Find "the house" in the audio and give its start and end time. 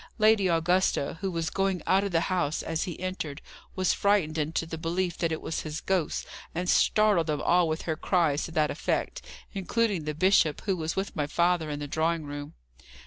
2.11-2.63